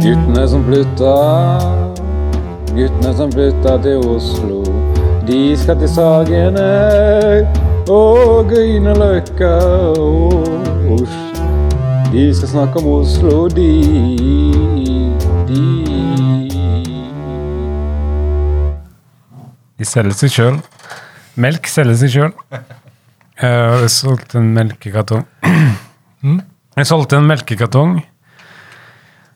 [0.00, 1.14] Guttene som flytta,
[2.72, 4.62] guttene som flytta til Oslo.
[5.28, 6.68] De skal til Sagene
[7.92, 9.50] og Grünerløkka
[10.00, 10.48] og
[10.94, 11.44] Oslo.
[12.14, 13.68] De skal snakke om Oslo, de,
[15.50, 15.64] de.
[19.76, 20.56] De selger seg sjøl.
[21.36, 22.32] Melk selger seg sjøl.
[23.40, 25.28] Jeg solgte en melkekartong.
[26.24, 28.00] Jeg solgte en melkekartong.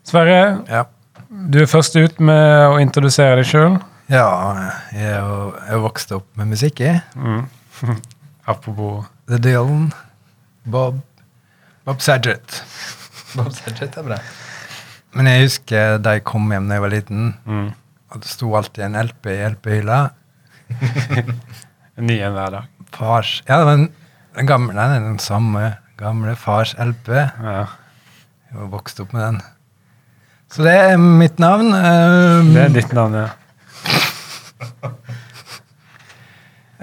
[0.04, 0.84] Sverre, Ja.
[1.30, 3.78] du er først ut med å introdusere deg sjøl.
[4.12, 4.26] ja
[4.92, 7.00] jeg er jo jeg er vokst opp med musikk, jeg.
[8.46, 9.92] Apropos The Dylan,
[10.66, 11.00] Bob
[11.84, 12.62] Bob Saget.
[13.34, 14.18] Bob Saget er bra.
[15.14, 17.66] Men jeg husker da jeg kom hjem da jeg var liten, mm,
[18.12, 19.98] og det sto alltid en LP i LP-hylla.
[21.96, 22.70] en ny en hver dag.
[22.94, 23.88] Fars Ja, det var den,
[24.36, 27.08] den gamle, den samme gamle Fars LP.
[27.14, 27.64] Ja.
[28.50, 29.40] Jeg var vokst opp med den.
[30.52, 31.72] Så det er mitt navn.
[31.74, 33.28] Um, Det er ditt navn, ja.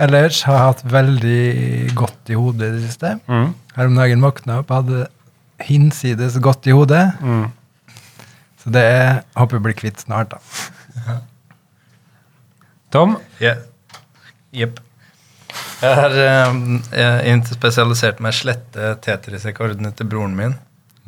[0.01, 3.11] Ellers har jeg hatt veldig godt i hodet i det siste.
[3.29, 5.05] Mm, Her om dagen våkna opp, hadde
[5.67, 7.03] hinsides godt i hodet.
[7.21, 7.49] mm.
[8.61, 10.37] Så det er, håper jeg blir kvitt snart, da.
[12.93, 13.15] Tom?
[13.41, 13.63] Jepp.
[14.53, 14.77] Jepp.
[15.81, 20.53] Jeg har eh, spesialisert meg i å slette Tetris-rekordene til broren min.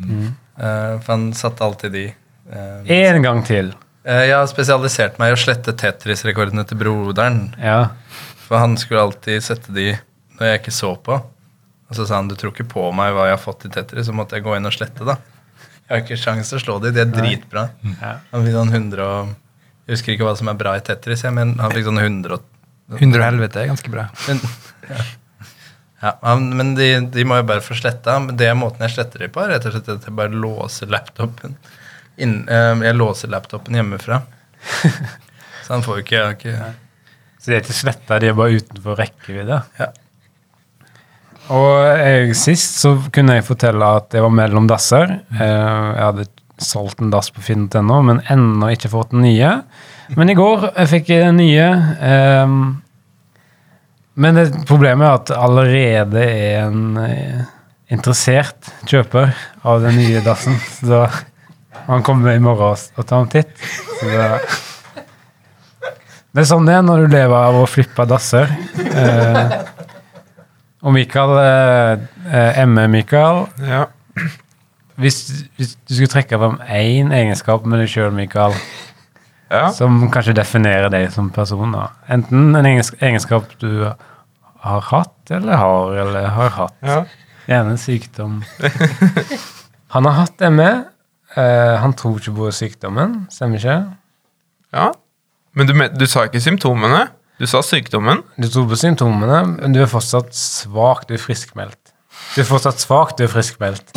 [0.01, 2.05] Eh, for han satte alltid de.
[2.52, 3.73] Eh, En gang til.
[4.05, 7.53] eh, jeg har spesialisert meg i å slette Tetris-rekordene til broderen.
[7.61, 7.89] Ja.
[8.47, 9.94] For han skulle alltid sette de
[10.39, 11.19] når jeg ikke så på.
[11.89, 14.08] Og så sa han du tror ikke på meg hva jeg har fått i Tetris,
[14.09, 15.17] så måtte jeg gå inn og slette, da.
[15.83, 17.67] Jeg har ikke sjans til å slå de, de er dritbra.
[18.02, 18.13] Ja.
[18.31, 19.33] Han fikk sånn 100 og
[19.83, 22.38] Jeg husker ikke hva som er bra i Tetris, jeg, men han fikk sånn 100
[22.38, 24.05] og 100 og helvete er ganske bra.
[24.28, 24.39] Men,
[24.89, 25.02] ja.
[26.03, 28.16] Ja, men de, de må jo bare få sletta.
[28.35, 31.53] Det er måten jeg sletter de på, rett og slett at jeg bare låser laptopen.
[32.22, 34.22] Inn, eh, jeg låser laptopen hjemmefra.
[35.64, 36.72] Så han får jo ikke, ikke
[37.40, 39.57] Så de er ikke svetta, de er bare utenfor rekkevidde.
[39.79, 39.88] Ja.
[41.52, 45.18] Og jeg, sist så kunne jeg fortelle at jeg var mellom dasser.
[45.34, 46.28] Eh, Jeg hadde
[46.63, 49.50] solgt en dass på finn.no, men ennå ikke fått den nye.
[50.16, 51.68] Men i går jeg fikk jeg den nye.
[52.00, 52.56] eh,
[54.16, 57.47] Men problemet er at allerede er en
[57.91, 59.34] interessert kjøper
[59.66, 60.56] av den nye dassen.
[60.79, 61.03] Så
[61.88, 63.51] han kommer i morgen og, tar en titt.
[64.01, 64.38] Da,
[66.33, 68.49] det er sånn det er når du lever av å flippe dasser.
[68.94, 69.57] Eh,
[70.83, 73.85] og Mikael, eh, eh, ME Mikael, Ja.
[74.97, 75.19] hvis,
[75.57, 78.55] hvis du skulle trekke fram én egenskap med deg sjøl, Mikael,
[79.51, 79.67] ja.
[79.75, 81.89] som kanskje definerer deg som person, da.
[82.09, 83.85] enten en egenskap du
[84.63, 86.79] har hatt, eller har, eller har hatt.
[86.81, 87.03] ja.
[87.43, 88.38] Gjerne en sykdom.
[89.91, 90.69] Han har hatt ME.
[91.38, 93.77] Eh, han tror ikke på sykdommen, stemmer ikke?
[94.73, 94.91] Ja.
[95.57, 97.07] Men du, du sa ikke symptomene.
[97.41, 98.21] Du sa sykdommen.
[98.38, 101.93] Du tror på symptomene, men du er fortsatt svak, du er friskmeldt.
[102.35, 103.89] Du er fortsatt svak, du er friskmeldt.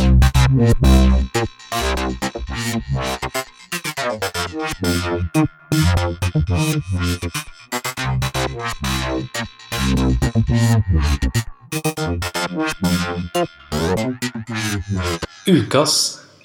[15.46, 15.94] Ukas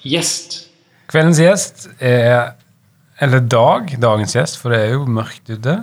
[0.04, 0.71] gjest.
[1.12, 2.54] Kveldens gjest er
[3.22, 5.74] Eller dag, dagens gjest, for det er jo mørkt ute.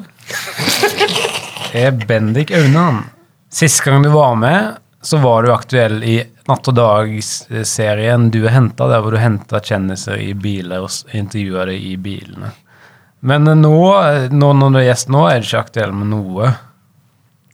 [1.78, 3.04] Er Bendik Aunan.
[3.54, 6.18] Sist gang du var med, så var du aktuell i
[6.50, 11.70] Natt og dag-serien Du er henta, der hvor du henta kjendiser i biler og intervjua
[11.70, 12.52] dem i bilene.
[13.22, 16.10] Men eh, nå, eh, nå når du er gjest nå, er du ikke aktuell med
[16.10, 16.54] noe.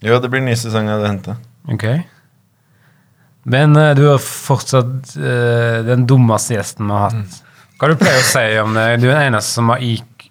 [0.05, 1.39] Jo, det blir ny sesong av Det henta.
[1.75, 1.87] Ok.
[3.51, 7.41] Men uh, du er fortsatt uh, den dummeste gjesten vi har hatt.
[7.79, 8.85] Hva du pleier å si om det?
[9.01, 10.29] Du er den eneste som har IQ,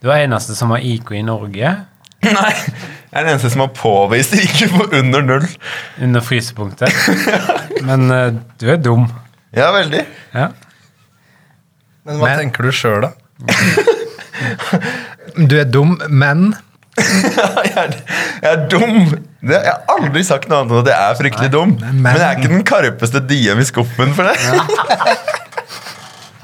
[0.00, 1.74] du er den eneste som har IQ i Norge
[2.26, 2.52] Nei!
[2.56, 5.44] Jeg er den eneste som har påvist IQ på under null.
[6.02, 6.92] under frysepunktet.
[7.86, 9.06] Men eh, du er dum.
[9.56, 10.02] Ja, veldig.
[10.34, 10.48] Ja.
[12.04, 13.12] Men hva Men- tenker du sjøl, da?
[15.36, 16.50] Du er dum, men
[16.96, 17.96] jeg, er,
[18.42, 18.98] jeg er dum.
[19.46, 21.74] Det, jeg har aldri sagt noe annet enn at jeg er fryktelig dum.
[21.80, 24.36] men- Men jeg er ikke den karpeste diem i skuffen for det.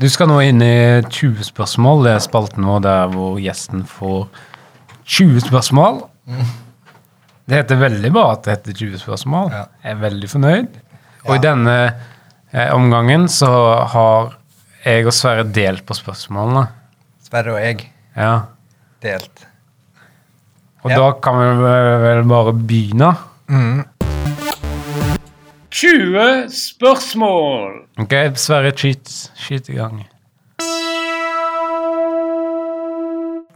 [0.03, 0.75] Du skal nå inn i
[1.07, 2.01] 20 spørsmål.
[2.09, 4.25] Det er spalten vår der hvor gjesten får
[5.07, 6.01] 20 spørsmål.
[7.47, 9.53] Det heter veldig bra at det heter 20 spørsmål.
[9.55, 9.63] Ja.
[9.85, 10.81] Jeg er veldig fornøyd.
[11.29, 13.51] Og i denne eh, omgangen så
[13.95, 14.35] har
[14.83, 16.65] jeg og Sverre delt på spørsmålene.
[17.23, 18.33] Sverre og jeg Ja.
[19.03, 19.47] delt.
[20.83, 20.99] Og Ja.
[20.99, 21.77] da kan vi
[22.09, 23.13] vel bare begynne.
[25.73, 27.73] 20 spørsmål.
[27.99, 30.03] Ok, Sverre, skyt, skyt i gang.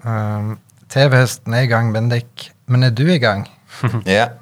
[0.06, 0.58] Um,
[0.88, 2.50] TV-hesten er i gang, Bendik.
[2.66, 3.48] Men er du i gang?
[4.06, 4.28] Ja.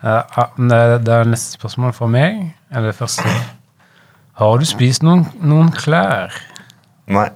[0.00, 0.22] Uh,
[0.56, 2.54] det, det er neste spørsmål fra meg.
[2.72, 3.28] Eller første.
[4.32, 6.32] Har du spist noen, noen klær?
[7.04, 7.26] Nei.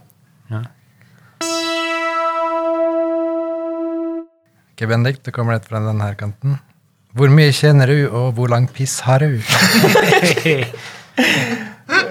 [4.75, 6.57] Ok, Bendik, du kommer litt fra denne her kanten.
[7.15, 9.37] Hvor mye tjener du, og hvor lang piss har du?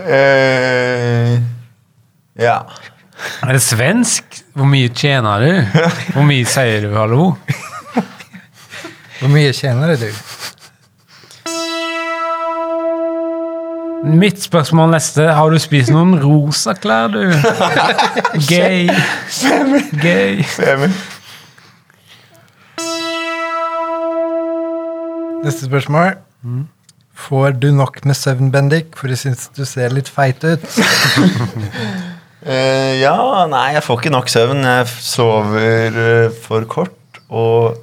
[0.07, 1.33] uh,
[2.45, 2.53] ja.
[3.43, 4.39] Er det svensk?
[4.55, 5.81] Hvor mye tjener du?
[6.15, 7.33] Hvor mye sier du hallo?
[9.19, 10.07] Hvor mye tjener du?
[14.23, 15.27] Mitt spørsmål neste.
[15.35, 17.27] Har du spist noen rosa klær, du?
[18.51, 18.87] Gay.
[19.99, 20.47] Gay.
[25.43, 26.13] Neste spørsmål.
[27.13, 28.95] Får du nok med søvn, Bendik?
[28.95, 30.63] For jeg syns du ser litt feit ut.
[32.47, 34.63] uh, ja, nei, jeg får ikke nok søvn.
[34.63, 37.75] Jeg sover uh, for kort og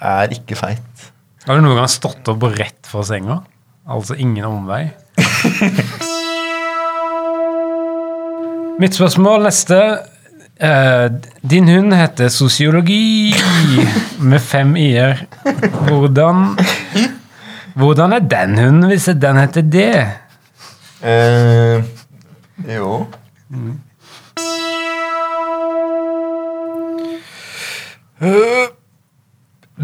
[0.00, 1.10] er ikke feit.
[1.48, 3.40] Har du noen gang stått opp rett fra senga?
[3.90, 4.84] Altså ingen omvei?
[8.80, 9.80] Mitt spørsmål neste.
[10.60, 11.08] Eh,
[11.50, 13.32] din hund heter sosiologi
[14.20, 15.22] med fem i-er.
[15.88, 16.58] Hvordan
[17.74, 20.06] Hvordan er den hunden hvis den heter det?
[21.00, 21.84] Uh,
[22.74, 23.06] jo.
[28.22, 28.68] Øh,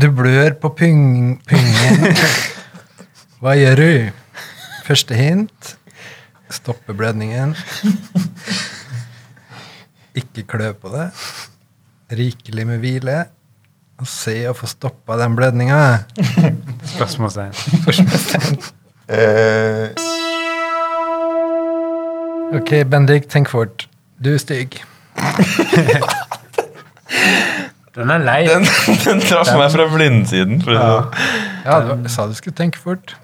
[0.03, 2.17] Du blør på pyng, pyngen.
[3.41, 3.89] Hva gjør du?
[4.85, 5.77] Første hint.
[6.51, 7.57] Stoppe blødningen.
[10.17, 11.09] Ikke klø på det.
[12.17, 13.17] Rikelig med hvile.
[14.01, 15.81] Og se å få stoppa den blødninga.
[16.97, 17.53] Spørsmålstegn.
[19.09, 19.89] Eh,
[22.57, 23.89] Ok, Bendik, tenk fort.
[24.23, 24.79] Du er stygg.
[27.97, 28.43] Den er lei.
[28.45, 28.67] den,
[29.07, 30.59] den traff meg fra blindsiden.
[30.61, 31.07] Det sånn.
[31.65, 33.15] Ja, du sa du skulle tenke fort.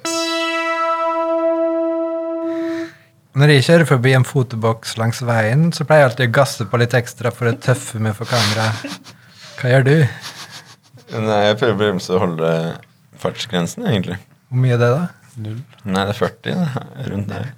[3.33, 6.81] Når jeg kjører forbi en fotoboks langs veien, så pleier jeg alltid å gasse på
[6.83, 8.67] litt ekstra for å tøffe meg for kamera.
[9.57, 9.95] Hva gjør du?
[11.17, 12.51] Nei, jeg prøver å bremse og holde
[13.23, 14.19] fartsgrensen, egentlig.
[14.53, 15.07] Hvor mye er det, da?
[15.47, 15.63] Null.
[15.89, 16.59] Nei, det er 40.
[16.61, 16.83] Da.
[17.09, 17.49] rundt der.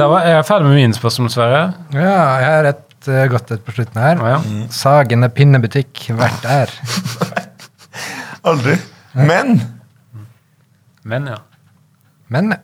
[0.00, 1.62] Da var jeg ferdig med mine spørsmål, Sverre.
[1.92, 4.24] Ja, jeg har et uh, godt et på slutten her.
[4.24, 4.40] Å, ja.
[4.72, 6.72] Sagene pinnebutikk, vært der.
[8.48, 8.80] Aldri.
[9.12, 9.58] Men
[11.04, 11.40] Men, ja.
[12.30, 12.54] Men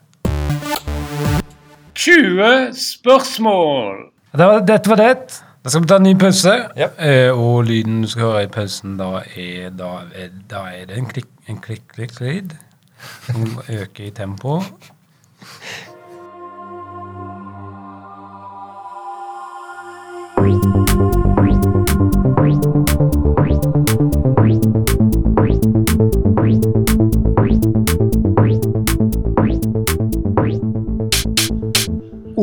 [1.95, 3.97] 20 spørsmål!
[4.33, 5.43] Det var, dette var det.
[5.65, 6.53] Da skal vi ta en ny pause.
[6.79, 11.01] Eh, og lyden du skal høre i pausen, da er, da er, da er det
[11.01, 12.55] en klikk, en klikk-klikk-lyd
[13.27, 14.61] som øker i tempo.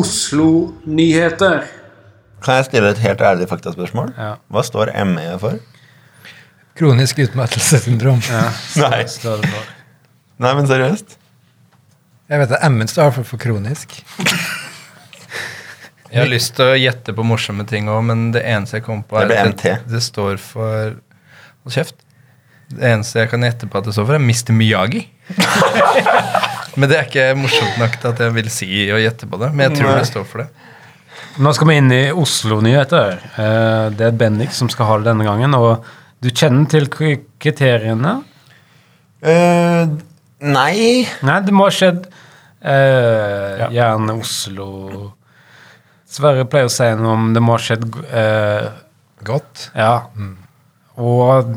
[0.04, 1.64] Oslo-nyheter.
[2.44, 4.10] kan jeg stille et helt ærlig faktaspørsmål?
[4.20, 4.34] Ja.
[4.52, 5.60] Hva står ME for?
[6.76, 8.20] kronisk utmattelsessyndrom.
[8.28, 8.48] Ja,
[8.82, 9.04] Nei.
[9.06, 9.60] det.
[10.42, 11.18] Nei, men seriøst?
[12.32, 14.00] Jeg vet at M-en står for, for kronisk.
[16.10, 19.04] Jeg har lyst til å gjette på morsomme ting òg, men det eneste jeg kom
[19.06, 20.98] på, er blir det, det står for
[21.64, 22.02] Hold kjeft.
[22.74, 24.52] Det eneste jeg kan gjette på at det står for, er Mr.
[24.58, 25.06] Miyagi.
[26.76, 29.50] men det er ikke morsomt nok til at jeg vil si og gjette på det.
[29.54, 29.98] Men jeg tror Nei.
[30.00, 30.70] det står for det.
[31.44, 33.20] Nå skal vi inn i Oslo-nyheter.
[33.42, 35.58] Eh, det er Bendik som skal ha det denne gangen.
[35.58, 35.86] Og
[36.24, 38.16] du kjenner til kriteriene?
[39.24, 39.86] Uh,
[40.44, 41.06] nei.
[41.24, 42.02] Nei, det må ha skjedd
[42.60, 44.66] eh, Gjerne Oslo
[46.12, 48.68] Sverre pleier å si noe om det må ha skjedd uh,
[49.24, 49.70] Godt.
[49.80, 50.10] Ja.
[51.00, 51.54] Og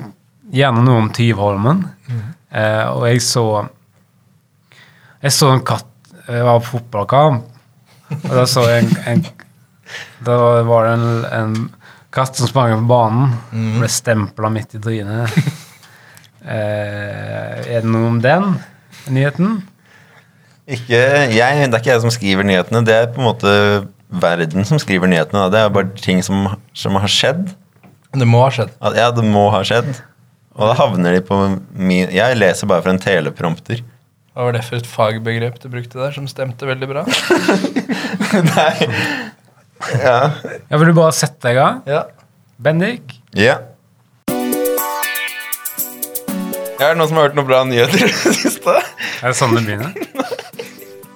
[0.54, 1.82] gjerne noe om Tyvholmen.
[2.56, 3.66] Eh, og jeg så
[5.26, 5.88] Jeg så en katt
[6.28, 7.46] Jeg var på fotballkamp,
[8.16, 9.24] og da så jeg en, en
[10.26, 11.56] Da var det en, en
[12.14, 13.34] katt som sprang på banen.
[13.76, 15.34] Ble stempla midt i trynet.
[16.46, 18.54] eh, er det noe om den
[19.12, 19.58] nyheten?
[20.66, 20.98] Ikke,
[21.30, 22.82] jeg, det er ikke jeg som skriver nyhetene.
[22.86, 23.52] Det er på en måte
[24.22, 25.44] verden som skriver nyhetene.
[25.44, 25.52] da.
[25.52, 27.52] Det er bare ting som, som har skjedd.
[28.16, 28.72] Det må ha skjedd.
[28.96, 29.92] Ja, det må ha skjedd.
[30.56, 31.36] Og da havner de på
[31.76, 33.84] min Jeg leser bare fra en teleprompter.
[34.36, 37.04] Hva var det for et fagbegrep du brukte der, som stemte veldig bra?
[38.50, 38.88] Nei.
[40.02, 40.16] Ja.
[40.68, 41.78] Ja, Vil du bare sette deg av?
[41.88, 42.02] Ja.
[42.60, 43.14] Bendik?
[43.36, 43.56] ja.
[46.76, 48.74] Er det noen som har hørt noen bra nyheter i det siste?
[49.24, 49.96] Er det sånn det begynner?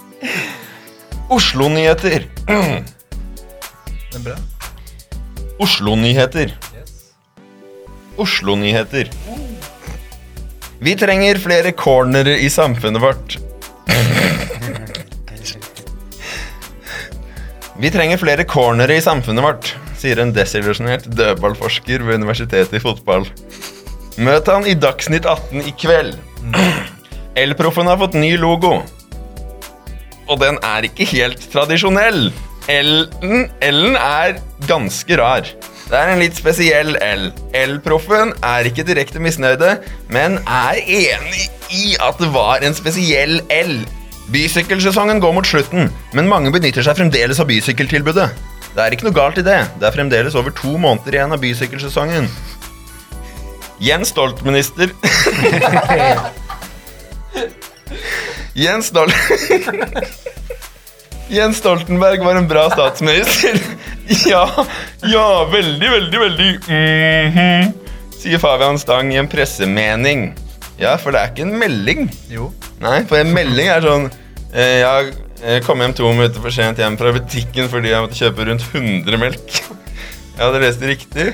[1.36, 2.24] Oslo-nyheter.
[2.48, 4.38] Det er bra.
[5.60, 6.56] Oslo-nyheter.
[8.24, 9.12] Oslo-nyheter.
[10.80, 13.34] Vi trenger flere cornere i samfunnet vårt.
[17.80, 19.68] Vi trenger flere cornere i samfunnet vårt,
[20.00, 23.28] sier en desillusjonert dødballforsker ved Universitetet i fotball.
[24.20, 26.16] Møt han i Dagsnytt 18 i kveld.
[27.36, 28.78] Elproffen har fått ny logo.
[30.32, 32.30] Og den er ikke helt tradisjonell.
[32.72, 35.44] L-en er ganske rar.
[35.90, 37.24] Det er en litt spesiell L.
[37.58, 39.72] L-proffen er ikke direkte misnøyde,
[40.14, 43.72] men er enig i at det var en spesiell L.
[44.30, 48.28] Bysykkelsesongen går mot slutten, men mange benytter seg fremdeles av bysykkeltilbudet.
[48.70, 49.58] Det er ikke noe galt i det.
[49.80, 52.30] Det er fremdeles over to måneder igjen av bysykkelsesongen.
[53.82, 54.94] Jens Stoltenminister
[58.62, 59.14] Jens Stolt...
[61.34, 63.58] Jens Stoltenberg var en bra statsminister.
[64.10, 64.66] Ja,
[65.06, 67.68] ja, veldig, veldig, veldig mhm,
[68.18, 70.32] Sier Fabian Stang i en pressemening.
[70.80, 72.08] Ja, for det er ikke en melding.
[72.28, 72.48] Jo.
[72.82, 74.08] Nei, for en melding er sånn
[74.52, 75.12] eh, Jeg
[75.44, 78.66] eh, kom hjem to minutter for sent hjem fra butikken fordi jeg måtte kjøpe rundt
[78.72, 79.62] 100 melk.
[80.40, 81.26] Jeg hadde lest det riktig.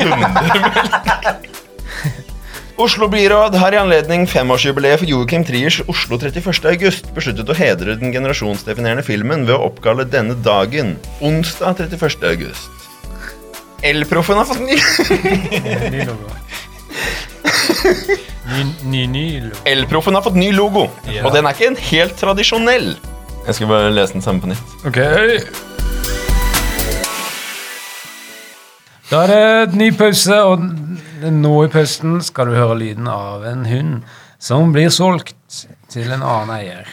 [0.00, 1.48] 100 melk.
[2.82, 6.64] Oslo byråd har i anledning femårsjubileet for Joakim Triers Oslo 31.
[6.66, 12.26] august besluttet å hedre den generasjonsdefinerende filmen ved å oppkalle denne dagen onsdag 31.
[12.26, 12.88] august.
[13.86, 14.74] Elproffen har fått ny
[15.94, 16.34] Ny logo.
[18.50, 19.62] Ny, ny, ny logo.
[19.76, 20.88] Elproffen har fått ny logo,
[21.22, 22.96] og den er ikke en helt tradisjonell.
[23.46, 24.74] Jeg skal bare lese den samme på nytt.
[24.90, 24.98] Ok.
[29.12, 30.62] Da er det ny pause, og
[31.36, 33.98] nå i pausen skal du høre lyden av en hund
[34.40, 36.88] som blir solgt til en annen eier.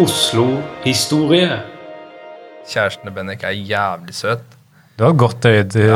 [0.00, 1.73] Oslo-historie.
[2.74, 4.42] Kjæresten til Bennik er jævlig søt.
[4.98, 5.90] Du har godt øye til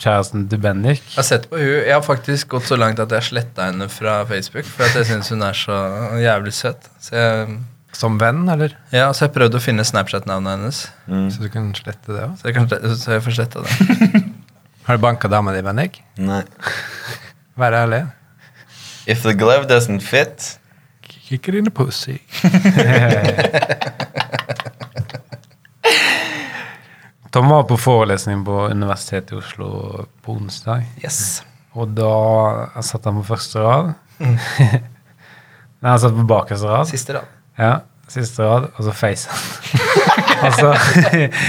[0.00, 1.00] kjæresten til Bendik.
[1.00, 3.86] Jeg har sett på hun, jeg har faktisk gått så langt at jeg sletta henne
[3.92, 4.66] fra Facebook.
[4.68, 5.76] For at jeg syns hun er så
[6.20, 6.90] jævlig søt.
[7.00, 7.54] Så jeg,
[7.94, 8.72] Som venn, eller?
[8.92, 10.80] ja, så jeg prøvde å finne Snapchat-navnet hennes.
[11.32, 12.34] Så du kan slette det òg?
[12.42, 12.50] Så
[13.04, 14.24] så jeg får sletta det.
[14.88, 16.02] Har du banka dama di, Bendik?
[16.20, 16.42] Nei.
[17.56, 18.02] Vær ærlig.
[19.06, 20.58] If the glove doesn't fit
[21.04, 22.18] Kick it in the pussy.
[27.34, 29.68] Tom var på forelesning på Universitetet i Oslo
[30.22, 30.84] på onsdag.
[31.02, 31.42] Yes.
[31.74, 32.10] Og da
[32.78, 33.88] satt han på første rad.
[34.22, 36.86] Nei, han satt på bakerste rad.
[36.92, 37.34] Siste rad.
[37.58, 37.72] Ja,
[38.06, 39.42] siste rad, og så feis han.
[40.46, 40.70] og så,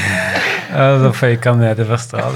[0.87, 2.35] og så føyk han ned til første rad.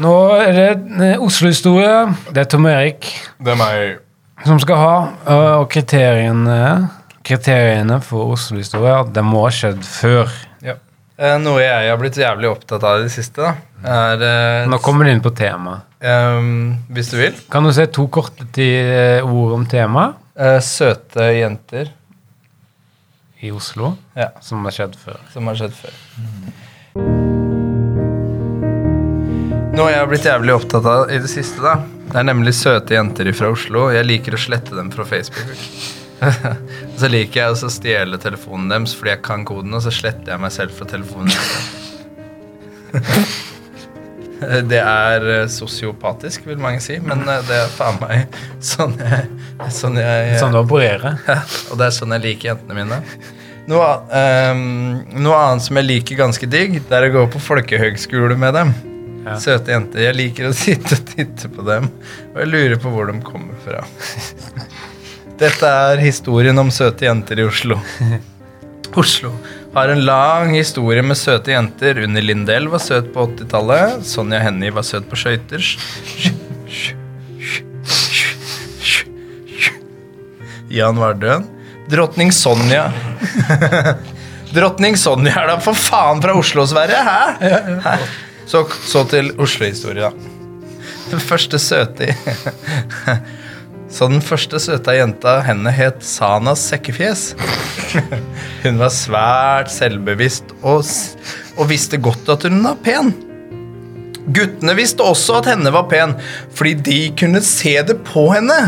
[0.00, 0.70] Nå er det
[1.04, 1.96] eh, Oslo-historie.
[2.32, 4.00] Det er Tom Erik Det er meg.
[4.46, 4.94] Som skal ha.
[5.34, 6.60] Og og kriteriene,
[7.26, 10.32] kriteriene for Oslo-historie at det må ha skjedd før.
[10.64, 10.76] Ja.
[11.20, 13.54] Eh, Noe jeg har blitt jævlig opptatt av i det siste, da,
[13.84, 15.86] er eh, Nå kommer du inn på temaet.
[16.00, 17.34] Um, Hvis du vil.
[17.52, 21.90] Kan du si to korte eh, ord om temaet Uh, søte jenter
[23.44, 25.18] i Oslo ja, som har skjedd før?
[25.34, 27.28] som har skjedd før.
[29.80, 31.78] Noe jeg har blitt jævlig opptatt av i det siste, da,
[32.10, 33.86] det er nemlig søte jenter fra Oslo.
[33.88, 35.56] Jeg liker å slette dem fra Facebook.
[37.00, 40.42] Så liker jeg å stjele telefonen deres fordi jeg kan koden, og så sletter jeg
[40.42, 41.32] meg selv fra telefonen.
[44.68, 49.26] Det er eh, sosiopatisk, vil mange si, men eh, det er faen meg sånn jeg,
[49.76, 51.18] sånn jeg Sånn du opererer?
[51.28, 53.02] ja, og det er sånn jeg liker jentene mine.
[53.68, 58.40] Noe, ehm, noe annet som jeg liker ganske digg, det er å gå på folkehøgskole
[58.40, 58.72] med dem.
[59.24, 59.36] Ja.
[59.40, 60.04] Søte jenter.
[60.06, 61.90] Jeg liker å sitte og titte på dem,
[62.32, 63.84] og jeg lurer på hvor de kommer fra.
[65.40, 67.78] Dette er historien om søte jenter i Oslo.
[69.00, 69.30] Oslo
[69.72, 72.02] har en lang historie med søte jenter.
[72.04, 74.00] Unni Lindell var søt på 80-tallet.
[74.08, 75.62] Sonja Hennie var søt på skøyter.
[80.70, 81.46] Jan Vardøen.
[81.90, 82.88] Drottning Sonja.
[84.50, 87.00] Drottning Sonja er da for faen fra Oslo, Sverre!
[87.06, 87.54] Hæ?
[87.86, 87.94] Hæ?
[88.50, 90.10] Så, så til Oslo-historie, da.
[91.10, 92.10] Den første søte
[93.94, 97.34] Så den første søta jenta, henne het Sana Sekkefjes.
[98.64, 100.86] Hun var svært selvbevisst og,
[101.58, 103.10] og visste godt at hun var pen.
[104.30, 106.14] Guttene visste også at henne var pen,
[106.54, 108.60] fordi de kunne se det på henne.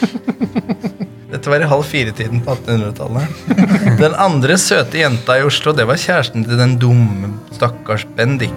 [1.28, 3.40] Dette var i halv fire-tiden på 1800-tallet.
[4.00, 8.54] Den andre søte jenta i Oslo, det var kjæresten til den dumme, stakkars Bendik.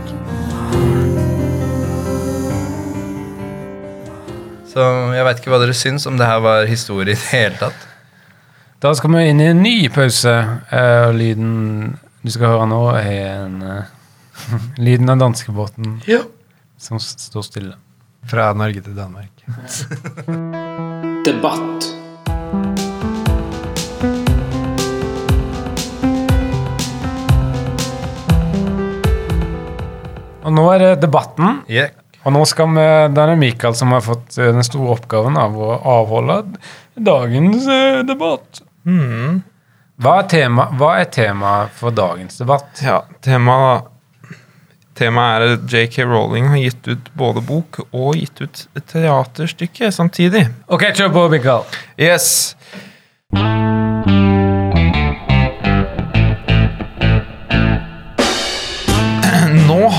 [4.71, 7.57] Så jeg veit ikke hva dere syns om det her var historie i det hele
[7.59, 7.87] tatt.
[8.81, 10.31] Da skal vi inn i en ny pause.
[10.71, 11.51] Uh, lyden
[12.23, 13.97] du skal høre nå, er en uh,
[14.85, 16.21] Lyden av danskebåten Ja.
[16.81, 17.75] som står stille.
[18.31, 19.43] Fra Norge til Danmark.
[21.27, 21.91] Debatt.
[30.51, 31.61] Og nå er det debatten.
[31.71, 31.93] Yeah.
[32.27, 32.83] Og nå skal vi,
[33.15, 36.41] det er Mikael som har fått eh, den store oppgaven av å avholde
[36.99, 38.59] dagens eh, debatt.
[40.01, 42.69] Hva er tema, hva er temaet for dagens debatt?
[42.83, 43.87] Ja, temaet
[45.01, 49.89] Temaet er at JK Rowling har gitt ut både bok og gitt ut et teaterstykke
[49.95, 50.43] samtidig.
[50.67, 51.63] Ok, kjør på, Mikael.
[51.95, 52.51] Yes.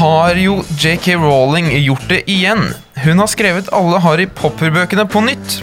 [0.03, 2.75] Har jo JK Rowling gjort det igjen.
[3.05, 5.61] Hun har skrevet alle Harry Popper-bøkene på nytt.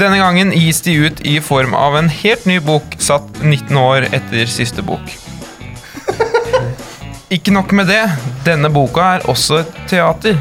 [0.00, 4.08] Denne gangen gis de ut i form av en helt ny bok satt 19 år
[4.16, 5.12] etter siste bok.
[7.36, 8.00] Ikke nok med det,
[8.46, 10.40] denne boka er også et teater.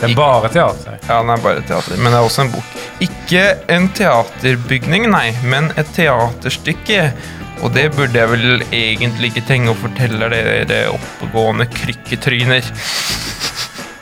[0.00, 0.98] Det er bare teater.
[1.06, 2.78] Ja, den er bare teater, men det er også en bok.
[3.06, 7.12] Ikke en teaterbygning, nei, men et teaterstykke.
[7.60, 12.66] Og det burde jeg vel egentlig ikke trenge å fortelle dere oppegående krykketryner.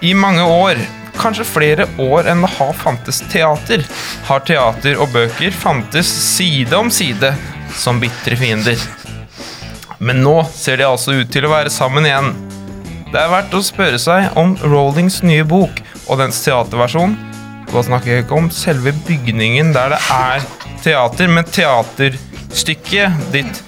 [0.07, 0.79] I mange år,
[1.19, 3.83] kanskje flere år enn det har fantes teater,
[4.29, 7.33] har teater og bøker fantes side om side
[7.75, 8.79] som bitre fiender.
[9.99, 12.31] Men nå ser de altså ut til å være sammen igjen.
[13.11, 17.17] Det er verdt å spørre seg om Rowlings nye bok og dens teaterversjon.
[17.69, 20.47] Da snakker jeg ikke om selve bygningen der det er
[20.85, 21.49] teater, men
[22.49, 23.63] teaterstykket ditt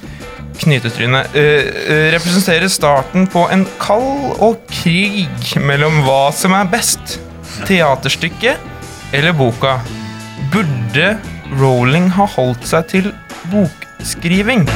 [0.61, 1.43] knytetryne eh,
[1.89, 5.29] eh, representerer starten på en kald og krig
[5.61, 7.19] mellom hva som er best.
[7.69, 8.59] Teaterstykket
[9.13, 9.81] eller boka.
[10.53, 11.19] Burde
[11.61, 13.11] Rowling ha holdt seg til
[13.51, 14.67] bokskriving?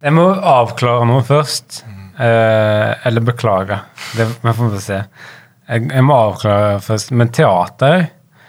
[0.00, 1.82] Jeg må avklare noe først.
[2.20, 3.80] Eh, eller beklage.
[4.16, 5.02] Det vi får vi se.
[5.70, 7.12] Jeg, må avklare først.
[7.12, 8.08] Men teater,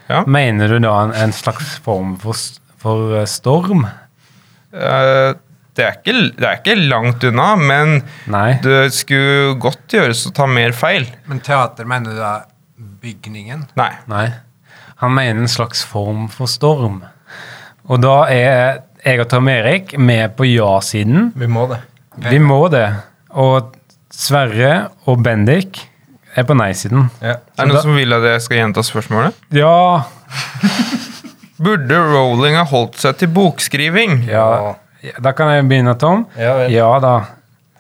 [0.10, 0.24] Ja.
[0.28, 2.36] mener du da en, slags form for,
[2.78, 3.88] for storm?
[4.72, 5.32] Eh,
[5.76, 7.98] det, er ikke, det er ikke langt unna, men
[8.32, 8.60] Nei.
[8.64, 11.08] det skulle godt gjøres å ta mer feil.
[11.32, 12.34] Men teater, mener du da
[13.02, 13.68] bygningen?
[13.80, 13.92] Nei.
[14.12, 14.26] Nei.
[15.02, 17.02] Han mener en slags form for storm.
[17.90, 21.32] Og da er jeg og Tom Erik med på ja-siden.
[21.36, 21.82] Vi må det.
[22.30, 22.86] Vi må det.
[23.34, 23.74] Og
[24.12, 25.80] Sverre og Bendik
[26.38, 27.10] er på nei-siden.
[27.24, 27.40] Ja.
[27.58, 29.40] Er det noen som vil at jeg skal gjenta spørsmålet?
[29.56, 30.04] Ja
[31.62, 34.24] Burde Rowling ha holdt seg til bokskriving?
[34.30, 34.76] Ja,
[35.22, 36.26] da kan jeg begynne, Tom.
[36.40, 36.74] Ja vel.
[36.74, 37.16] Ja da.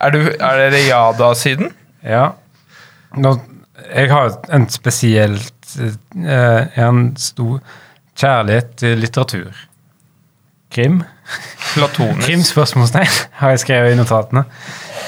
[0.01, 1.71] Er, du, er dere ja da-siden?
[2.05, 2.31] Ja.
[3.17, 3.35] Nå,
[3.91, 7.59] jeg har en spesielt eh, En stor
[8.17, 9.65] kjærlighet til litteratur.
[10.71, 11.01] Krim.
[11.73, 12.25] Platonisk.
[12.25, 14.45] Krim spørsmålstegn har jeg skrevet i notatene.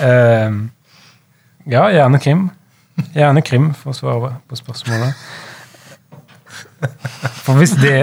[0.03, 0.59] Eh,
[1.71, 2.49] ja, gjerne krim.
[3.15, 5.17] Gjerne krim, for å svare på spørsmålet.
[7.43, 7.98] For hvis det,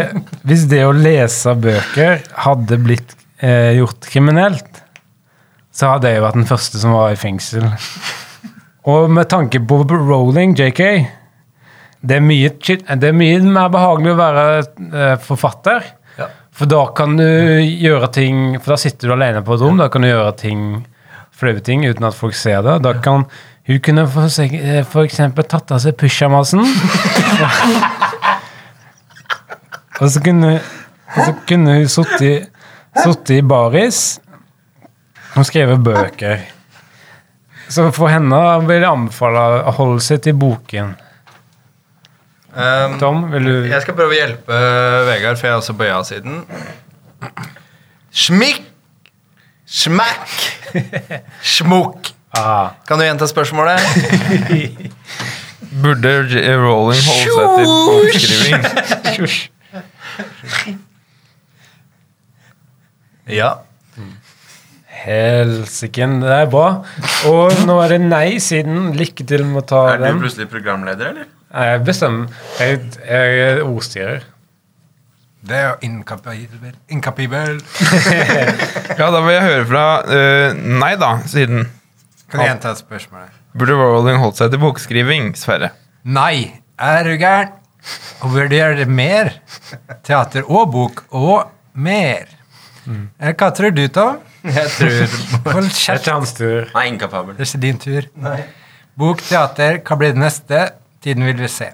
[0.47, 4.83] hvis det å lese bøker hadde blitt eh, gjort kriminelt,
[5.73, 7.65] så hadde jeg vært den første som var i fengsel.
[8.91, 10.81] Og med tanke på Rowling, JK
[12.01, 15.85] Det er mye, det er mye mer behagelig å være eh, forfatter.
[16.19, 16.31] Ja.
[16.57, 19.79] For da kan du gjøre ting For da sitter du alene på et rom.
[19.81, 20.65] Da kan du gjøre ting
[21.41, 22.79] flaue ting uten at folk ser det.
[22.85, 23.23] Da kan
[23.69, 24.85] hun kunne seg- eh,
[25.49, 26.65] tatt av seg pysjamasen.
[30.01, 30.55] og så kunne,
[31.15, 34.21] og så kunne hun sittet i baris
[35.37, 36.47] og skrevet bøker.
[37.71, 40.97] Så for henne vil jeg anbefale å holde seg til boken.
[42.51, 44.57] Um, Tom, vil du Jeg skal prøve å hjelpe
[45.07, 46.41] Vegard, for jeg er også på ja-siden.
[48.11, 48.65] Smikk!
[49.71, 50.33] Smakk!
[51.47, 52.11] Smukk!
[52.35, 52.73] ah.
[52.89, 53.79] Kan du gjenta spørsmålet?
[55.85, 56.17] Burde
[56.59, 59.39] Rowling holde seg til bokskriving?
[63.31, 63.51] Ja.
[65.05, 66.65] Helsiken, det er bra.
[67.31, 68.91] Og nå er det nei-siden.
[68.99, 70.19] Lykke til med å ta Er du den.
[70.25, 71.29] plutselig programleder, eller?
[71.51, 72.33] Jeg bestemmer.
[72.59, 74.27] Jeg, jeg er ordstyrer.
[75.47, 76.75] Det er jo inkapibel.
[76.93, 77.61] Inkapabel.
[79.01, 81.69] Ja, da vil jeg høre fra uh, nei da-siden.
[82.31, 83.31] Kan jeg gjenta et spørsmål?
[83.57, 85.71] Burde Rowling holdt seg til bokskriving, Sverre?
[86.05, 87.55] Nei, er du gæren?
[88.21, 89.33] Hun vurdere mer.
[90.07, 92.31] Teater og bok og mer.
[92.87, 93.09] Mm.
[93.21, 94.21] Hva tror du, Tom?
[94.41, 96.71] Jeg tror Hold Det er ikke hans tur.
[96.75, 97.37] Nei, inkapabel.
[97.37, 98.09] Det er ikke din tur.
[99.01, 100.65] Bok, teater, hva blir det neste?
[101.05, 101.71] Tiden vil vi se.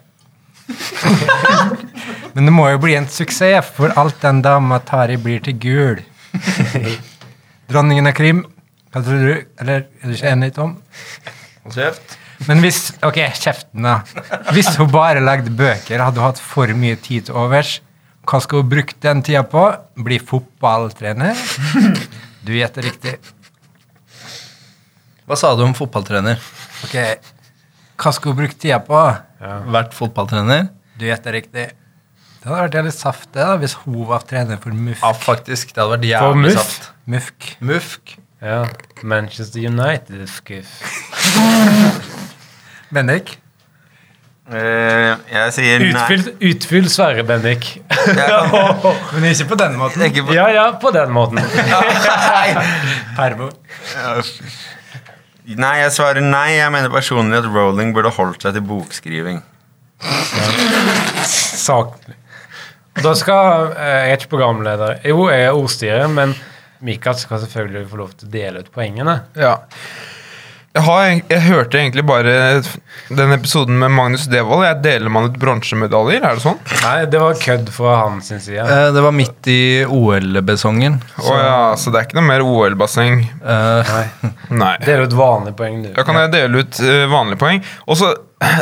[2.34, 5.56] Men det må jo bli en suksess, for alt den dama tar i, blir til
[5.62, 6.02] gul.
[7.70, 8.44] Dronningen av krim,
[8.92, 9.32] hva tror du?
[9.62, 10.76] Eller er du ikke enig, Tom?
[11.64, 12.18] Hold kjeft.
[12.44, 13.94] Men hvis Ok, kjeften, da.
[14.52, 17.78] Hvis hun bare lagde bøker, hadde hun hatt for mye tid til overs.
[18.26, 19.62] Hva skal hun bruke den tida på?
[20.04, 21.38] Bli fotballtrener?
[22.46, 23.16] Du gjetter riktig.
[25.26, 26.38] Hva sa du om fotballtrener?
[26.86, 26.96] Ok,
[28.02, 29.00] hva skal hun bruke tida på?
[29.72, 30.68] Vært fotballtrener?
[30.98, 31.66] Du gjetter riktig.
[32.42, 35.02] Det hadde vært jævlig saftig da, hvis hun var trener for MUFK.
[35.02, 35.72] Ja, faktisk.
[35.74, 36.90] Det hadde vært jævlig saft.
[37.10, 37.48] MUFK.
[37.66, 38.16] Mufk.
[38.44, 38.60] Ja.
[39.02, 40.28] Manchester United.
[42.94, 43.36] Bendik?
[44.46, 45.90] Uh, jeg sier nei.
[45.90, 47.64] Utfyll, utfyll Sverre, Bendik.
[49.16, 50.04] Men ikke på den måten.
[50.06, 51.40] Ikke på- Ja, ja, på den måten.
[53.18, 53.48] Pervo.
[55.56, 56.56] Nei, jeg svarer nei.
[56.60, 59.42] Jeg mener personlig at Rowling burde holdt seg til bokskriving.
[61.26, 62.14] Saklig.
[62.96, 65.00] Og Da skal eh, Jeg er ikke programleder.
[65.04, 66.34] Jo, jeg er ordstyrer, men
[66.86, 69.18] Mikael skal selvfølgelig få lov til å dele ut poengene.
[69.38, 69.56] Ja.
[70.76, 72.32] Jeg, har, jeg hørte egentlig bare
[73.16, 74.66] den episoden med Magnus Devold.
[74.66, 76.58] Jeg deler man ut bronsemedaljer, er det sånn?
[76.82, 78.60] Nei, det var kødd fra hans side.
[78.60, 79.58] Eh, Det var midt i
[79.88, 80.98] OL-besongen.
[81.24, 83.22] Å ja, så det er ikke noe mer OL-basseng?
[83.40, 84.30] Eh, Nei.
[84.62, 84.74] Nei.
[84.84, 85.90] Dele ut vanlige poeng, du.
[85.96, 87.64] Da kan jeg dele ut uh, vanlige poeng.
[87.88, 88.12] Og så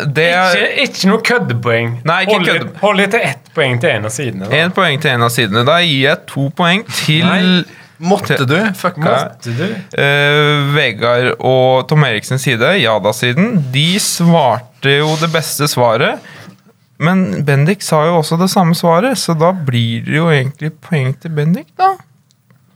[0.07, 1.89] det Ikke, er ikke noe køddepoeng.
[2.07, 2.75] Nei, ikke hold, kødde.
[2.85, 4.47] hold til ett poeng til en av sidene.
[4.47, 4.61] Da.
[4.63, 5.65] én poeng til en av sidene.
[5.67, 7.65] Da gir jeg to poeng til Nei.
[7.99, 8.57] Måtte du?
[8.75, 9.01] Fucka.
[9.03, 9.67] Måtte du?
[9.95, 13.61] Uh, Vegard og Tom Eriksens side, ja-da-siden.
[13.75, 16.33] De svarte jo det beste svaret.
[17.03, 21.15] Men Bendik sa jo også det samme svaret, så da blir det jo egentlig poeng
[21.21, 21.95] til Bendik, da.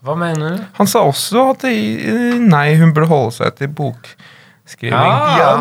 [0.07, 0.65] Hva mener du?
[0.79, 1.75] Han sa også at det,
[2.47, 4.95] nei, hun burde holde seg til bokskriving.
[5.39, 5.53] Ja,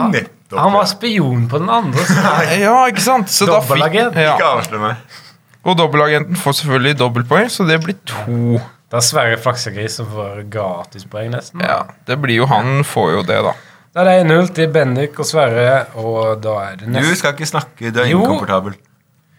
[0.55, 2.51] Han var spion på den andre siden.
[2.65, 3.33] Ja, ikke sant?
[3.33, 4.35] Så da fikk, ja.
[4.37, 5.21] Ikke avslør meg.
[5.67, 8.61] Og dobbeltagenten får selvfølgelig dobbeltpoeng, så det blir to.
[8.87, 11.59] Det er Sverre Flaksegris som får gratispoeng, nesten.
[11.65, 13.51] Ja, det blir jo Han får jo det, da.
[13.97, 17.33] Da er det 1-0 til Bendik og Sverre, og da er det Du neste, skal
[17.35, 18.21] ikke snakke, du er Jo.
[18.21, 18.77] inkomfortabel.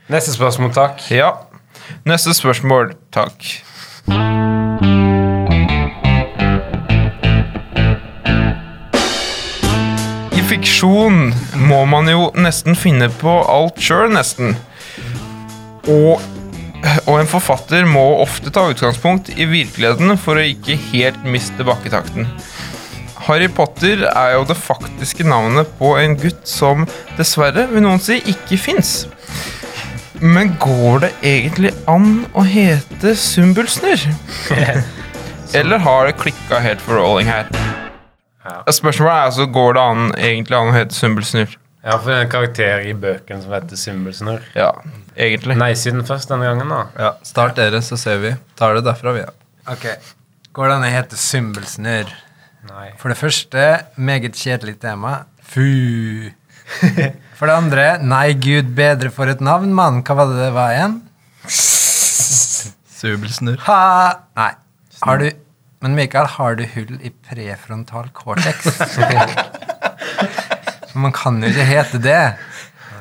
[0.08, 1.00] neste spørsmål, takk.
[1.10, 1.30] Ja.
[2.04, 3.44] Neste spørsmål, takk.
[10.38, 11.30] I fiksjon
[11.68, 14.54] må man jo nesten finne på alt sjøl, nesten.
[15.88, 16.20] Og,
[17.08, 22.28] og en forfatter må ofte ta utgangspunkt i virkeligheten for å ikke helt miste bakketakten.
[23.28, 26.86] Harry Potter er jo det faktiske navnet på en gutt som
[27.18, 28.92] dessverre, vil noen si, ikke fins.
[30.22, 34.06] Men går det egentlig an å hete Sumbulsner?
[35.58, 37.50] Eller har det klikka helt for Rolling her?
[38.70, 41.58] Spørsmålet er altså, går det an, egentlig an å hete Sumbulsnurr?
[41.84, 44.42] Ja, for det er en karakter i bøken som heter Symbelsnurr.
[44.58, 44.72] Ja,
[45.14, 45.54] egentlig.
[45.60, 46.80] Nei-siden først denne gangen, da.
[46.98, 48.32] Ja, Start dere, så ser vi.
[48.58, 49.22] Tar det derfra, vi.
[49.22, 49.30] Ja.
[49.70, 49.86] Ok.
[50.58, 52.10] Går det an å hete Symbelsnurr?
[52.68, 52.88] Nei.
[52.98, 55.20] For det første, meget kjedelig tema.
[55.46, 56.32] Fu.
[57.38, 60.02] For det andre, nei gud bedre for et navn, mann.
[60.04, 60.98] Hva var det det var igjen?
[62.98, 63.62] Subelsnurr.
[63.68, 63.82] Ha!
[64.36, 64.50] Nei.
[65.06, 65.28] Har du
[65.78, 68.66] Men Mikael, har du hull i prefrontal cortex?
[70.98, 72.20] Man kan jo ikke hete det.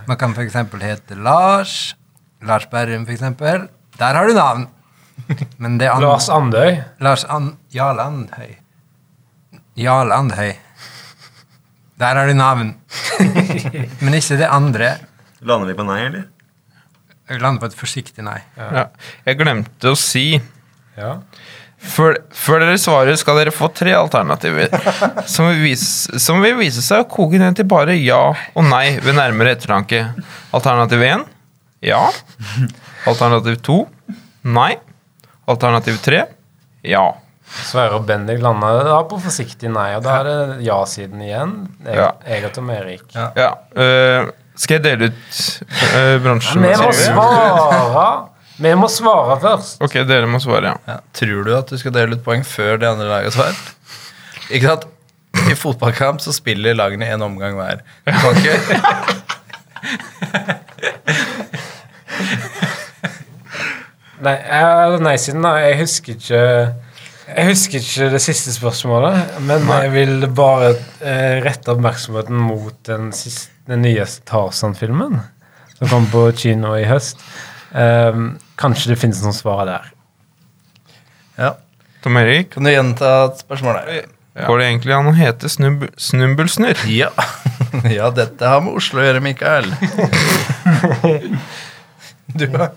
[0.08, 0.56] Man kan f.eks.
[0.84, 1.96] hete Lars.
[2.46, 3.24] Lars Berrum, f.eks.
[3.98, 4.68] Der har du navn.
[5.58, 6.78] Men det andre Lars Andøy.
[7.02, 8.54] Lars An Jarle Andhøy.
[9.78, 10.54] Jarle Andhøy.
[11.98, 12.76] Der har du navn.
[14.04, 14.92] Men ikke det andre.
[15.42, 16.28] Lander vi på nei, eller?
[17.28, 18.38] Jeg lander på et forsiktig nei.
[18.58, 18.86] Ja.
[19.26, 20.30] Jeg glemte å si
[20.98, 21.18] Ja.
[21.78, 24.72] Før, før dere svarer, skal dere få tre alternativer.
[25.34, 28.98] Som vil, vise, som vil vise seg å koke ned til bare ja og nei
[29.04, 30.02] ved nærmere ettertanke.
[30.58, 31.28] Alternativ 1
[31.86, 32.02] ja.
[33.08, 33.78] Alternativ 2
[34.58, 34.74] nei.
[35.48, 36.24] Alternativ 3
[36.88, 37.06] ja.
[37.48, 41.54] Sverre og Bendik landa da på forsiktig nei, og da er det ja-siden igjen.
[41.86, 42.10] Jeg, Ja.
[42.28, 43.06] jeg og Tom Erik.
[43.16, 43.30] Ja.
[43.38, 43.52] ja.
[43.78, 45.38] Uh, skal jeg dele ut
[45.94, 46.66] uh, bransjen?
[46.66, 48.08] Vi må svare!
[48.58, 49.82] Vi må svare først.
[49.86, 50.78] Ok, dere må svare, ja.
[50.90, 51.00] Ja.
[51.20, 53.60] Tror du at du skal dele ut poeng før de andre lagene svarer?
[54.50, 54.88] Ikke sant?
[55.52, 57.84] I fotballkamp så spiller lagene en omgang hver.
[58.08, 58.56] Du kan ikke
[64.26, 65.52] Nei, jeg- nei-siden, da.
[65.62, 66.74] Jeg husker ikke
[67.28, 70.70] Jeg husker ikke det siste spørsmålet, men jeg vil bare
[71.04, 75.18] eh, rette oppmerksomheten mot den, siste, den nyeste Tarzan-filmen,
[75.76, 77.20] som kom på kino i høst.
[77.76, 79.84] Ehm, kanskje det finnes noen svar der.
[81.38, 81.52] Ja.
[82.04, 84.06] Tom Erik, Kan du gjenta spørsmålet?
[84.38, 86.78] går det egentlig an å hete snubb, Snubbelsnurr?
[86.92, 87.10] Ja.
[87.98, 89.72] ja, dette har med Oslo å gjøre, Mikael.
[92.28, 92.74] Du har,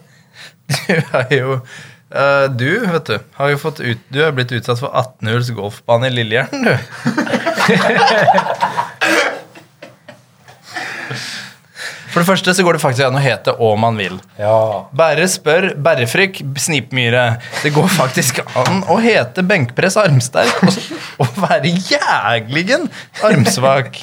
[0.71, 4.79] du har jo uh, Du, vet du, har jo fått ut, du er blitt utsatt
[4.79, 6.71] for 18 hulls golfbane i Lillehjernen, du.
[12.11, 14.17] For det første så går det faktisk an å hete Å man vil.
[14.41, 14.89] Ja.
[14.97, 17.25] Bare spør Berrefrykk Snipmyre.
[17.63, 20.79] Det går faktisk an å hete benkpress armsterk og,
[21.23, 22.89] og være jægligen
[23.27, 24.03] armsvak.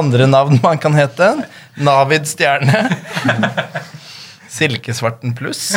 [0.00, 1.32] Andre navn man kan hete.
[1.80, 2.84] Navid Stjerne.
[4.50, 5.72] Silkesvarten pluss.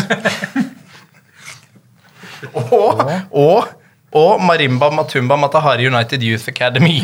[2.54, 3.00] Og,
[3.32, 3.70] og,
[4.14, 7.00] og Marimba Matumba Matahari United Youth Academy.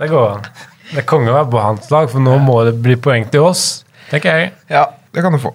[0.00, 0.50] Det går an.
[0.90, 3.44] Det er konge å være på hans lag, for nå må det bli poeng til
[3.46, 4.52] oss, tenker jeg.
[4.72, 5.52] Ja, det kan du få.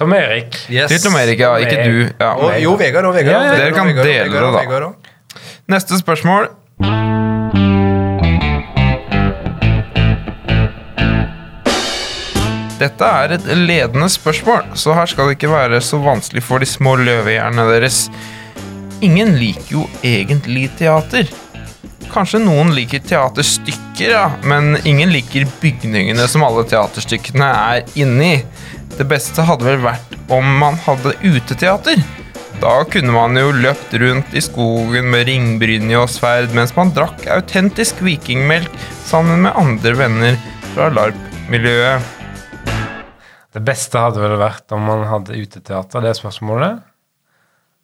[0.00, 0.56] Tom Erik.
[0.72, 0.88] Yes.
[0.88, 1.50] Til Tom Erik, ja.
[1.60, 1.98] Ikke du.
[2.16, 2.30] Ja.
[2.40, 3.34] Og, jo, Vegard og Vegard.
[3.36, 3.58] Ja, ja.
[3.60, 4.64] Dere kan Vegard dele det, da.
[4.64, 4.96] Vegard og-
[5.68, 6.48] Neste spørsmål.
[12.80, 16.68] Dette er et ledende spørsmål, så her skal det ikke være så vanskelig for de
[16.68, 18.06] små løvehjernene deres.
[19.04, 21.28] Ingen liker jo egentlig teater.
[22.10, 28.40] Kanskje noen liker teaterstykker, ja, men ingen liker bygningene som alle teaterstykkene er inni.
[28.96, 32.02] Det beste hadde vel vært om man hadde uteteater.
[32.60, 37.22] Da kunne man jo løpt rundt i skogen med ringbrynje og sverd mens man drakk
[37.30, 38.74] autentisk vikingmelk
[39.06, 40.40] sammen med andre venner
[40.74, 42.18] fra LARP-miljøet.
[43.54, 46.82] Det beste hadde vel vært om man hadde uteteater, det er spørsmålet.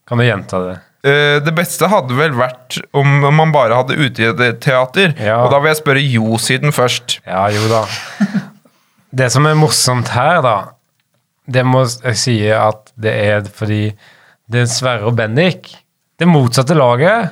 [0.07, 0.77] Kan du gjenta det?
[1.05, 5.15] Eh, Det beste hadde vel vært om man bare hadde uteteater.
[5.21, 5.43] Ja.
[5.45, 7.19] Og da vil jeg spørre Jo-siden først.
[7.27, 7.85] Ja, jo da.
[9.17, 10.57] Det som er morsomt her, da,
[11.49, 13.85] det må jeg si at det er fordi
[14.51, 15.71] det er Sverre og Bendik,
[16.19, 17.31] det motsatte laget,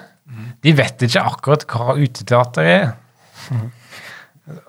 [0.64, 2.86] de vet ikke akkurat hva uteteater er.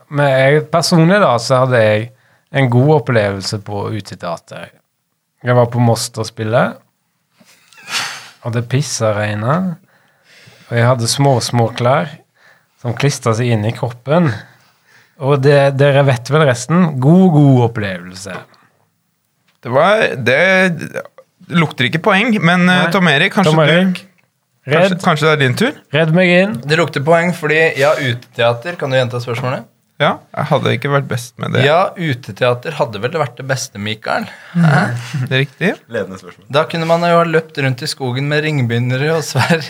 [0.10, 2.10] Men jeg, personlig da, så hadde jeg
[2.56, 4.70] en god opplevelse på uteteater.
[5.46, 6.78] Jeg var på Moster-spillet,
[8.46, 9.56] og det pissa regna.
[10.70, 12.12] Og jeg hadde små, små klær
[12.82, 14.32] som klistra seg inn i kroppen.
[15.26, 16.96] Og det, dere vet vel resten.
[17.02, 18.36] God, god opplevelse.
[19.66, 20.42] Det var Det
[21.56, 22.92] lukter ikke poeng, men eh, Nei.
[22.94, 24.02] Tom Erik, kanskje, Tom Erik,
[24.66, 25.76] Du, kanskje, kanskje det er din tur?
[25.94, 26.56] redd meg inn.
[26.66, 29.66] Det lukter poeng fordi ja, uteteater Kan du gjenta spørsmålet?
[30.02, 31.62] Ja, jeg hadde ikke vært best med det.
[31.64, 34.26] Ja, uteteater hadde vel vært det beste, Mikael.
[34.58, 35.72] Det er riktig.
[35.88, 36.50] Ledende spørsmål.
[36.52, 39.64] Da kunne man jo ha løpt rundt i skogen med ringbindere og sverd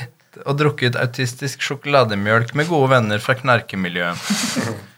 [0.43, 4.25] og drukket autistisk sjokolademjølk med gode venner fra knarkemiljøet.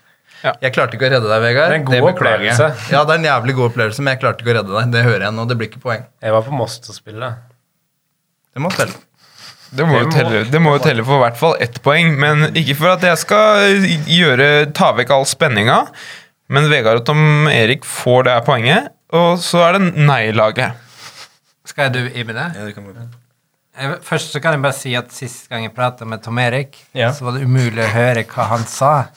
[0.45, 0.51] Ja.
[0.61, 1.71] Jeg klarte ikke å redde deg, Vegard.
[1.71, 2.65] Det er en god det opplevelse.
[2.93, 4.91] Ja, det er en jævlig god opplevelse, men jeg klarte ikke å redde deg.
[4.93, 5.45] Det hører jeg nå.
[5.49, 6.03] Det blir ikke poeng.
[6.21, 7.39] Jeg var på Moster-spillet.
[8.53, 8.93] Det må telle.
[9.71, 11.81] Det må, Det jo må- telle, det må jo telle for i hvert fall ett
[11.83, 13.67] poeng, men ikke for at jeg skal
[14.07, 15.87] gjøre, ta vekk all spenninga.
[16.49, 20.71] Men Vegard og Tom Erik får det her poenget, og så er det nei-laget.
[21.67, 22.45] Skal du i med det?
[22.55, 23.07] Ja, det kan være.
[24.01, 27.11] Først så kan jeg bare si at sist gang jeg prata med Tom Erik, Ja.
[27.11, 29.07] så var det umulig å høre hva han sa.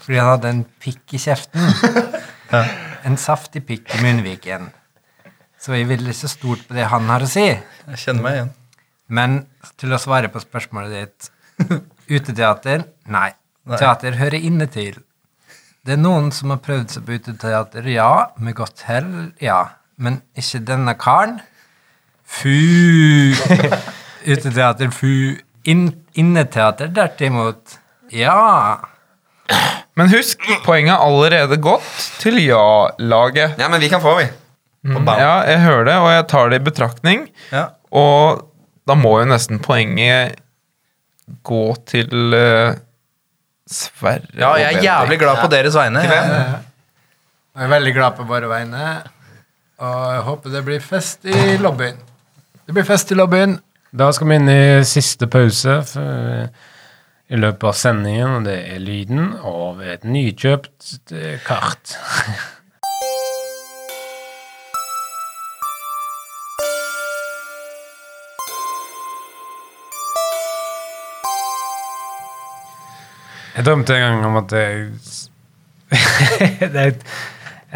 [0.00, 1.60] Fordi han hadde en pikk i kjeften.
[3.04, 4.70] En saftig pikk i munnviken.
[5.60, 7.44] Så jeg ville ikke stort på det han har å si.
[7.44, 8.50] Jeg kjenner meg igjen.
[9.08, 9.42] Men
[9.80, 11.30] til å svare på spørsmålet ditt
[12.14, 12.84] Uteteater?
[13.10, 13.30] Nei.
[13.68, 13.78] Nei.
[13.80, 15.00] Teater hører inne til.
[15.84, 18.10] Det er noen som har prøvd seg på uteteater, ja.
[18.40, 19.60] Med godt hell, ja.
[20.00, 21.38] Men ikke denne karen.
[22.28, 22.52] Fu!
[24.32, 25.38] Uteteater, fu.
[25.68, 27.78] In inneteater, derimot,
[28.12, 28.78] ja.
[29.98, 31.88] Men husk, poenget er allerede gått
[32.22, 33.56] til ja-laget.
[33.60, 34.28] Ja, men vi kan få, vi.
[34.88, 35.02] På.
[35.18, 37.24] Ja, jeg hører det, og jeg tar det i betraktning.
[37.52, 37.64] Ja.
[37.90, 38.44] Og
[38.88, 40.38] da må jo nesten poenget
[41.44, 42.76] gå til uh,
[43.68, 46.00] Sverre ja, jeg er jævlig glad på deres vegne.
[46.00, 48.84] Jeg er veldig glad på våre vegne.
[49.84, 51.98] Og jeg håper det blir fest i lobbyen.
[52.64, 53.58] Det blir fest i lobbyen.
[53.92, 56.48] Da skal vi inn i siste pause for,
[57.28, 61.92] i løpet av sendingen, og det er lyden av et nykjøpt eh, kart.
[73.58, 74.84] Jeg drømte en gang om at jeg
[76.74, 76.92] det er,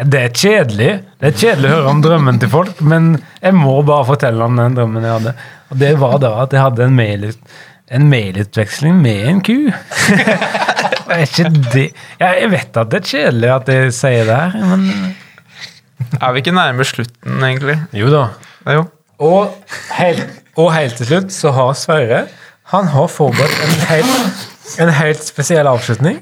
[0.07, 3.75] Det er kjedelig Det er kjedelig å høre om drømmen til folk, men jeg må
[3.83, 5.33] bare fortelle om den drømmen jeg hadde.
[5.73, 7.25] Og det var da at jeg hadde en, mail,
[7.91, 9.57] en mailutveksling med en ku.
[11.13, 14.85] Jeg vet at det er kjedelig at jeg sier det her, men
[16.15, 17.75] Er vi ikke nærme slutten, egentlig?
[17.93, 18.23] Jo da.
[18.65, 18.85] Ja, jo.
[19.23, 22.23] Og helt, og helt til slutt så har Sverre
[22.71, 24.47] Han har forberedt en helt,
[24.79, 26.21] en helt spesiell avslutning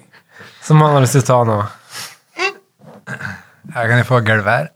[0.63, 1.60] som han har lyst til å ta nå.
[3.71, 4.71] Her kan jeg få gulvær.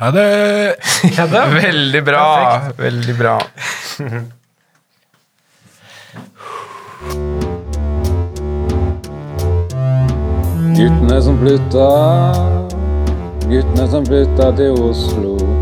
[0.00, 0.76] Ha det!
[1.16, 1.46] Ja, da.
[1.52, 2.24] Veldig bra.
[2.78, 3.38] Veldig bra.
[10.74, 11.88] Guttene som flytta,
[13.46, 15.53] guttene som flytta til Oslo.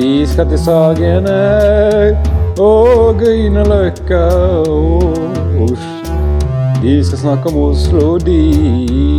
[0.00, 1.40] De skal til Sagene
[2.58, 4.20] og Grünerløkka
[4.68, 5.12] og
[5.62, 6.16] Oslo.
[6.82, 9.09] De skal snakke om Oslo, de.